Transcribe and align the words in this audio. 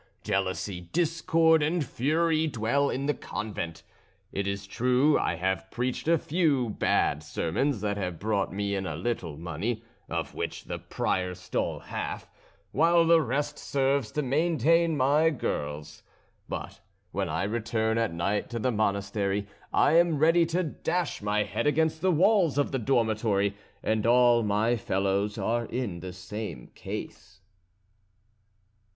Jealousy, 0.23 0.81
discord, 0.81 1.61
and 1.61 1.85
fury, 1.85 2.47
dwell 2.47 2.89
in 2.89 3.05
the 3.05 3.13
convent. 3.13 3.83
It 4.31 4.47
is 4.47 4.65
true 4.65 5.19
I 5.19 5.35
have 5.35 5.69
preached 5.69 6.07
a 6.07 6.17
few 6.17 6.71
bad 6.71 7.21
sermons 7.21 7.81
that 7.81 7.97
have 7.97 8.17
brought 8.17 8.51
me 8.51 8.73
in 8.73 8.87
a 8.87 8.95
little 8.95 9.37
money, 9.37 9.83
of 10.09 10.33
which 10.33 10.63
the 10.63 10.79
prior 10.79 11.35
stole 11.35 11.81
half, 11.81 12.27
while 12.71 13.05
the 13.05 13.21
rest 13.21 13.59
serves 13.59 14.11
to 14.13 14.23
maintain 14.23 14.97
my 14.97 15.29
girls; 15.29 16.01
but 16.49 16.79
when 17.11 17.29
I 17.29 17.43
return 17.43 17.99
at 17.99 18.11
night 18.11 18.49
to 18.49 18.57
the 18.57 18.71
monastery, 18.71 19.45
I 19.71 19.97
am 19.99 20.17
ready 20.17 20.47
to 20.47 20.63
dash 20.63 21.21
my 21.21 21.43
head 21.43 21.67
against 21.67 22.01
the 22.01 22.09
walls 22.11 22.57
of 22.57 22.71
the 22.71 22.79
dormitory; 22.79 23.55
and 23.83 24.07
all 24.07 24.41
my 24.41 24.75
fellows 24.77 25.37
are 25.37 25.65
in 25.65 25.99
the 25.99 26.11
same 26.11 26.71
case." 26.73 27.41